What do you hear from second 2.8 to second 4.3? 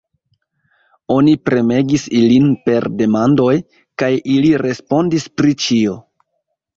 demandoj, kaj